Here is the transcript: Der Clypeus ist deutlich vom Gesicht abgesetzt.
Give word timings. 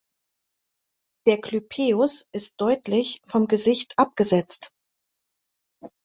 Der 1.27 1.39
Clypeus 1.39 2.27
ist 2.31 2.59
deutlich 2.59 3.19
vom 3.27 3.45
Gesicht 3.47 3.93
abgesetzt. 3.99 4.71